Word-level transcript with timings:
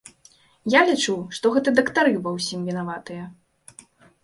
Я 0.75 0.79
лічу, 0.87 1.15
што 1.39 1.51
гэта 1.59 1.69
дактары 1.81 2.11
ва 2.25 2.35
ўсім 2.39 2.59
вінаватыя. 2.73 3.23